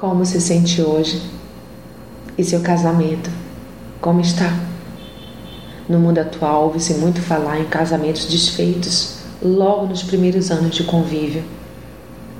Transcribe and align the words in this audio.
Como 0.00 0.24
se 0.24 0.40
sente 0.40 0.80
hoje? 0.80 1.20
E 2.38 2.42
seu 2.42 2.62
casamento? 2.62 3.28
Como 4.00 4.18
está? 4.18 4.50
No 5.86 6.00
mundo 6.00 6.16
atual, 6.20 6.64
ouve-se 6.64 6.94
muito 6.94 7.20
falar 7.20 7.60
em 7.60 7.66
casamentos 7.66 8.24
desfeitos 8.24 9.18
logo 9.42 9.84
nos 9.84 10.02
primeiros 10.02 10.50
anos 10.50 10.74
de 10.74 10.84
convívio. 10.84 11.44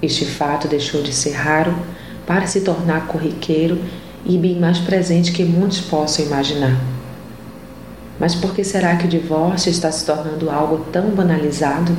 Este 0.00 0.24
fato 0.24 0.68
deixou 0.68 1.02
de 1.02 1.12
ser 1.12 1.32
raro 1.32 1.74
para 2.24 2.46
se 2.46 2.60
tornar 2.60 3.08
corriqueiro 3.08 3.82
e 4.24 4.38
bem 4.38 4.60
mais 4.60 4.78
presente 4.78 5.32
que 5.32 5.42
muitos 5.42 5.80
possam 5.80 6.26
imaginar. 6.26 6.80
Mas 8.20 8.36
por 8.36 8.54
que 8.54 8.62
será 8.62 8.94
que 8.94 9.06
o 9.06 9.10
divórcio 9.10 9.68
está 9.68 9.90
se 9.90 10.06
tornando 10.06 10.48
algo 10.48 10.84
tão 10.92 11.10
banalizado? 11.10 11.92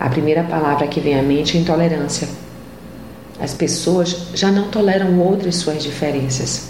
A 0.00 0.08
primeira 0.08 0.42
palavra 0.42 0.88
que 0.88 0.98
vem 0.98 1.16
à 1.16 1.22
mente 1.22 1.56
é 1.56 1.60
intolerância. 1.60 2.42
As 3.44 3.52
pessoas 3.52 4.28
já 4.32 4.50
não 4.50 4.70
toleram 4.70 5.20
outras 5.20 5.56
suas 5.56 5.82
diferenças. 5.82 6.68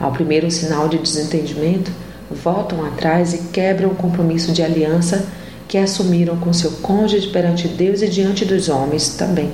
Ao 0.00 0.10
primeiro 0.10 0.50
sinal 0.50 0.88
de 0.88 0.98
desentendimento, 0.98 1.92
voltam 2.28 2.84
atrás 2.84 3.32
e 3.32 3.38
quebram 3.52 3.90
o 3.90 3.94
compromisso 3.94 4.50
de 4.50 4.60
aliança 4.60 5.24
que 5.68 5.78
assumiram 5.78 6.36
com 6.36 6.52
seu 6.52 6.72
cônjuge 6.82 7.28
perante 7.28 7.68
Deus 7.68 8.02
e 8.02 8.08
diante 8.08 8.44
dos 8.44 8.68
homens 8.68 9.10
também. 9.10 9.52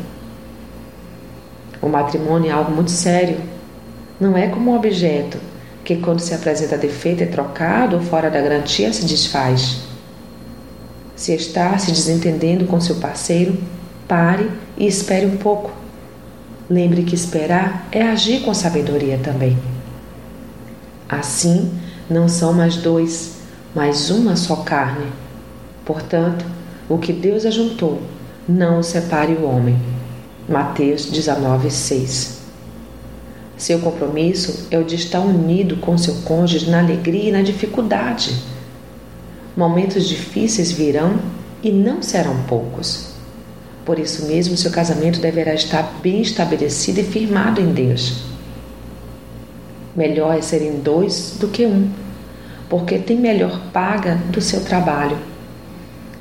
O 1.82 1.90
matrimônio 1.90 2.48
é 2.48 2.52
algo 2.54 2.72
muito 2.72 2.90
sério. 2.90 3.36
Não 4.18 4.34
é 4.34 4.48
como 4.48 4.70
um 4.70 4.76
objeto 4.76 5.36
que, 5.84 5.96
quando 5.96 6.20
se 6.20 6.32
apresenta 6.32 6.78
defeito, 6.78 7.22
é 7.22 7.26
trocado 7.26 7.96
ou 7.96 8.02
fora 8.02 8.30
da 8.30 8.40
garantia 8.40 8.90
se 8.94 9.04
desfaz. 9.04 9.80
Se 11.14 11.34
está 11.34 11.76
se 11.76 11.92
desentendendo 11.92 12.64
com 12.64 12.80
seu 12.80 12.96
parceiro, 12.96 13.58
pare 14.08 14.50
e 14.78 14.86
espere 14.86 15.26
um 15.26 15.36
pouco. 15.36 15.83
Lembre 16.74 17.04
que 17.04 17.14
esperar 17.14 17.86
é 17.92 18.02
agir 18.02 18.40
com 18.40 18.52
sabedoria 18.52 19.16
também. 19.22 19.56
Assim, 21.08 21.70
não 22.10 22.28
são 22.28 22.52
mais 22.52 22.74
dois, 22.74 23.36
mas 23.72 24.10
uma 24.10 24.34
só 24.34 24.56
carne. 24.56 25.06
Portanto, 25.84 26.44
o 26.88 26.98
que 26.98 27.12
Deus 27.12 27.46
ajuntou, 27.46 28.02
não 28.48 28.80
o 28.80 28.82
separe 28.82 29.34
o 29.34 29.44
homem. 29.44 29.78
Mateus 30.48 31.06
19, 31.06 31.70
6. 31.70 32.40
Seu 33.56 33.78
compromisso 33.78 34.66
é 34.68 34.76
o 34.76 34.82
de 34.82 34.96
estar 34.96 35.20
unido 35.20 35.76
com 35.76 35.96
seu 35.96 36.22
cônjuge 36.24 36.68
na 36.68 36.80
alegria 36.80 37.28
e 37.28 37.32
na 37.32 37.42
dificuldade. 37.42 38.34
Momentos 39.56 40.08
difíceis 40.08 40.72
virão 40.72 41.20
e 41.62 41.70
não 41.70 42.02
serão 42.02 42.36
poucos. 42.48 43.13
Por 43.84 43.98
isso 43.98 44.26
mesmo, 44.26 44.56
seu 44.56 44.70
casamento 44.70 45.20
deverá 45.20 45.54
estar 45.54 45.82
bem 46.02 46.22
estabelecido 46.22 47.00
e 47.00 47.04
firmado 47.04 47.60
em 47.60 47.72
Deus. 47.72 48.24
Melhor 49.94 50.36
é 50.36 50.40
serem 50.40 50.80
dois 50.80 51.36
do 51.38 51.48
que 51.48 51.66
um, 51.66 51.88
porque 52.68 52.98
tem 52.98 53.16
melhor 53.18 53.60
paga 53.72 54.16
do 54.30 54.40
seu 54.40 54.64
trabalho. 54.64 55.18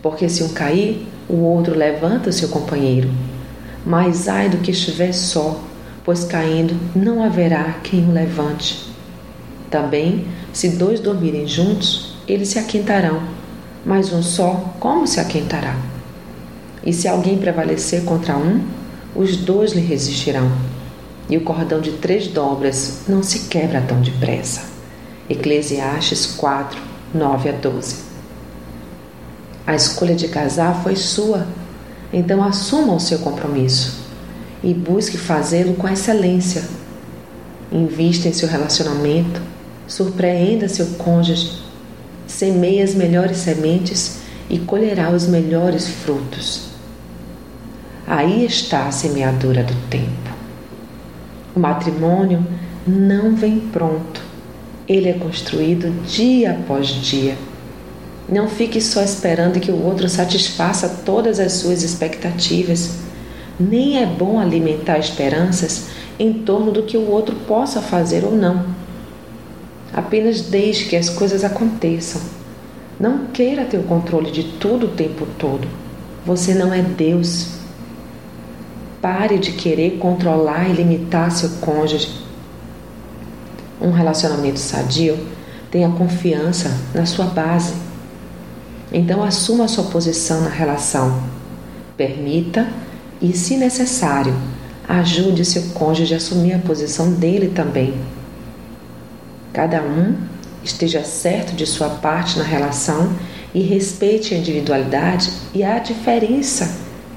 Porque 0.02 0.28
se 0.28 0.44
um 0.44 0.50
cair, 0.50 1.08
o 1.30 1.38
outro 1.38 1.74
levanta 1.74 2.30
o 2.30 2.34
seu 2.34 2.50
companheiro. 2.50 3.10
Mas 3.86 4.28
ai 4.28 4.50
do 4.50 4.58
que 4.58 4.72
estiver 4.72 5.14
só, 5.14 5.60
pois 6.04 6.26
caindo 6.26 6.76
não 6.94 7.24
haverá 7.24 7.80
quem 7.82 8.06
o 8.06 8.12
levante. 8.12 8.92
Também, 9.70 10.28
se 10.52 10.70
dois 10.72 11.00
dormirem 11.00 11.48
juntos, 11.48 12.16
eles 12.28 12.50
se 12.50 12.60
aquentarão, 12.60 13.24
mas 13.86 14.12
um 14.12 14.22
só, 14.22 14.74
como 14.80 15.08
se 15.08 15.20
aquentará? 15.20 15.93
E 16.86 16.92
se 16.92 17.08
alguém 17.08 17.38
prevalecer 17.38 18.04
contra 18.04 18.36
um, 18.36 18.66
os 19.16 19.38
dois 19.38 19.72
lhe 19.72 19.82
resistirão. 19.82 20.52
E 21.30 21.38
o 21.38 21.42
cordão 21.42 21.80
de 21.80 21.92
três 21.94 22.28
dobras 22.28 23.04
não 23.08 23.24
se 23.24 23.48
quebra 23.48 23.82
tão 23.82 24.02
depressa. 24.02 24.64
Eclesiastes 25.30 26.26
4, 26.36 26.80
9 27.14 27.50
a 27.50 27.52
12. 27.54 27.96
A 29.66 29.76
escolha 29.76 30.14
de 30.14 30.28
casar 30.28 30.84
foi 30.84 30.96
sua, 30.98 31.48
então 32.12 32.44
assuma 32.44 32.94
o 32.94 33.00
seu 33.00 33.20
compromisso 33.20 34.04
e 34.62 34.74
busque 34.74 35.18
fazê-lo 35.18 35.76
com 35.76 35.88
excelência. 35.88 36.64
Invista 37.72 38.28
em 38.28 38.34
seu 38.34 38.50
relacionamento, 38.50 39.42
surpreenda 39.88 40.68
seu 40.68 40.86
cônjuge, 40.98 41.64
semeie 42.28 42.82
as 42.82 42.94
melhores 42.94 43.38
sementes 43.38 44.18
e 44.50 44.60
colherá 44.60 45.10
os 45.10 45.28
melhores 45.28 45.88
frutos. 45.88 46.73
Aí 48.06 48.46
está 48.46 48.88
a 48.88 48.92
semeadura 48.92 49.64
do 49.64 49.76
tempo. 49.90 50.34
O 51.56 51.60
matrimônio 51.60 52.46
não 52.86 53.36
vem 53.36 53.60
pronto, 53.60 54.22
ele 54.88 55.08
é 55.08 55.14
construído 55.14 55.90
dia 56.06 56.52
após 56.52 56.88
dia. 56.88 57.38
Não 58.28 58.48
fique 58.50 58.82
só 58.82 59.02
esperando 59.02 59.60
que 59.60 59.72
o 59.72 59.84
outro 59.84 60.10
satisfaça 60.10 61.02
todas 61.06 61.40
as 61.40 61.54
suas 61.54 61.84
expectativas. 61.84 62.98
Nem 63.60 64.02
é 64.02 64.06
bom 64.06 64.40
alimentar 64.40 64.98
esperanças 64.98 65.88
em 66.20 66.34
torno 66.34 66.72
do 66.72 66.84
que 66.84 66.98
o 66.98 67.10
outro 67.10 67.36
possa 67.48 67.82
fazer 67.82 68.24
ou 68.26 68.36
não. 68.36 68.66
Apenas 69.94 70.42
deixe 70.42 70.90
que 70.90 70.96
as 70.96 71.10
coisas 71.10 71.44
aconteçam. 71.44 72.22
Não 73.00 73.28
queira 73.28 73.66
ter 73.66 73.78
o 73.78 73.84
controle 73.84 74.32
de 74.32 74.44
tudo 74.44 74.88
o 74.88 74.90
tempo 74.90 75.28
todo. 75.38 75.68
Você 76.26 76.54
não 76.54 76.74
é 76.74 76.82
Deus. 76.82 77.63
Pare 79.04 79.38
de 79.38 79.52
querer 79.52 79.98
controlar 79.98 80.70
e 80.70 80.72
limitar 80.72 81.30
seu 81.30 81.50
cônjuge. 81.60 82.08
Um 83.82 83.92
relacionamento 83.92 84.58
sadio 84.58 85.20
tenha 85.70 85.90
confiança 85.90 86.72
na 86.96 87.06
sua 87.06 87.26
base. 87.26 87.74
Então 88.94 89.22
assuma 89.22 89.68
sua 89.68 89.84
posição 89.84 90.40
na 90.44 90.50
relação. 90.50 91.22
Permita 91.98 92.66
e, 93.22 93.34
se 93.34 93.58
necessário, 93.58 94.34
ajude 94.88 95.44
seu 95.44 95.64
cônjuge 95.74 96.14
a 96.14 96.18
assumir 96.18 96.54
a 96.54 96.60
posição 96.60 97.12
dele 97.12 97.52
também. 97.54 97.94
Cada 99.52 99.82
um 99.82 100.16
esteja 100.64 101.04
certo 101.04 101.54
de 101.54 101.66
sua 101.66 101.90
parte 101.90 102.40
na 102.40 102.46
relação 102.46 103.14
e 103.54 103.60
respeite 103.64 104.34
a 104.34 104.38
individualidade 104.38 105.30
e 105.54 105.62
a 105.62 105.78
diferença 105.78 106.74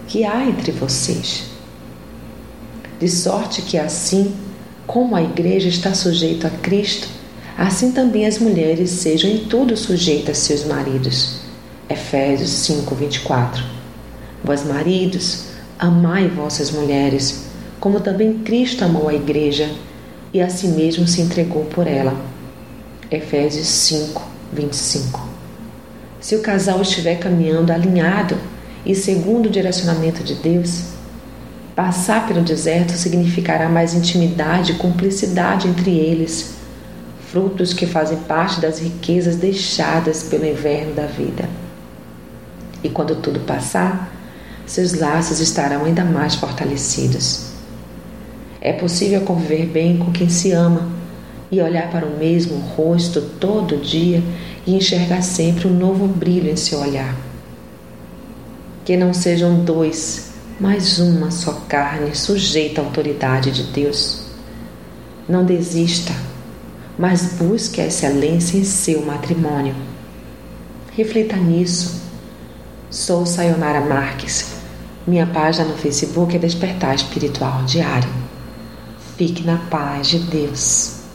que 0.09 0.25
há 0.25 0.45
entre 0.45 0.73
vocês 0.73 1.55
de 2.99 3.09
sorte 3.09 3.63
que 3.63 3.79
assim 3.79 4.35
como 4.87 5.17
a 5.17 5.23
igreja 5.23 5.69
está 5.69 5.93
sujeita 5.95 6.47
a 6.47 6.51
Cristo, 6.51 7.09
assim 7.59 7.93
também 7.93 8.27
as 8.27 8.39
mulheres 8.39 8.91
sejam 8.91 9.31
em 9.31 9.39
tudo 9.47 9.77
sujeitas 9.77 10.39
a 10.39 10.41
seus 10.41 10.65
maridos. 10.65 11.41
Efésios 11.89 12.51
5, 12.51 12.95
24. 12.95 13.63
Vós, 14.43 14.65
maridos, 14.65 15.47
amai 15.79 16.29
vossas 16.29 16.71
mulheres, 16.71 17.45
como 17.81 18.01
também 18.01 18.39
Cristo 18.39 18.85
amou 18.85 19.09
a 19.09 19.15
igreja 19.15 19.71
e 20.33 20.41
a 20.41 20.49
si 20.49 20.69
mesmo 20.69 21.07
se 21.07 21.21
entregou 21.21 21.65
por 21.65 21.87
ela. 21.87 22.17
Efésios 23.11 23.67
5, 23.67 24.23
25. 24.53 25.29
Se 26.21 26.35
o 26.35 26.41
casal 26.41 26.83
estiver 26.83 27.17
caminhando 27.17 27.73
alinhado 27.73 28.37
e 28.85 28.95
segundo 28.95 29.47
o 29.47 29.51
direcionamento 29.51 30.23
de 30.25 30.35
Deus, 30.35 30.96
Passar 31.77 32.27
pelo 32.27 32.41
deserto 32.41 32.93
significará 32.93 33.69
mais 33.69 33.93
intimidade 33.93 34.73
e 34.73 34.75
cumplicidade 34.77 35.69
entre 35.69 35.91
eles, 35.91 36.55
frutos 37.31 37.75
que 37.75 37.87
fazem 37.87 38.17
parte 38.21 38.63
das 38.63 38.79
riquezas 38.79 39.37
deixadas 39.37 40.23
pelo 40.23 40.47
inverno 40.47 40.95
da 40.95 41.05
vida. 41.05 41.47
E 42.83 42.89
quando 42.89 43.17
tudo 43.17 43.41
passar, 43.41 44.11
seus 44.65 44.95
laços 44.95 45.39
estarão 45.39 45.85
ainda 45.85 46.03
mais 46.03 46.35
fortalecidos. 46.35 47.49
É 48.59 48.73
possível 48.73 49.21
conviver 49.21 49.67
bem 49.67 49.99
com 49.99 50.11
quem 50.11 50.31
se 50.31 50.53
ama 50.53 50.89
e 51.53 51.61
olhar 51.61 51.91
para 51.91 52.07
o 52.07 52.17
mesmo 52.17 52.57
rosto 52.57 53.21
todo 53.39 53.77
dia 53.77 54.23
e 54.67 54.75
enxergar 54.75 55.21
sempre 55.21 55.69
um 55.69 55.75
novo 55.75 56.09
brilho 56.09 56.51
em 56.51 56.57
seu 56.57 56.81
olhar. 56.81 57.15
Que 58.83 58.97
não 58.97 59.13
sejam 59.13 59.63
dois 59.63 60.36
mais 60.59 60.99
uma 60.99 61.31
só 61.31 61.53
carne 61.69 62.17
sujeita 62.17 62.81
à 62.81 62.85
autoridade 62.85 63.51
de 63.51 63.65
Deus. 63.65 64.25
Não 65.29 65.45
desista, 65.45 66.15
mas 66.99 67.35
busque 67.35 67.81
a 67.81 67.87
excelência 67.87 68.57
em 68.57 68.65
seu 68.65 69.05
matrimônio. 69.05 69.75
Reflita 70.97 71.37
nisso. 71.37 72.01
Sou 72.89 73.27
Sayonara 73.27 73.83
Marques. 73.83 74.55
Minha 75.07 75.27
página 75.27 75.67
no 75.67 75.77
Facebook 75.77 76.35
é 76.35 76.39
Despertar 76.39 76.95
Espiritual 76.95 77.65
Diário. 77.65 78.09
Fique 79.19 79.45
na 79.45 79.59
paz 79.59 80.09
de 80.09 80.21
Deus. 80.21 81.06